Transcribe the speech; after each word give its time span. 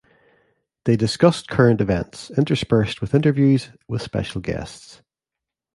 They 0.85 0.95
discussed 0.95 1.47
current 1.47 1.79
events, 1.79 2.31
interspersed 2.31 3.01
with 3.01 3.13
interviews 3.13 3.69
with 3.87 4.01
special 4.01 4.41
guests. 4.41 5.03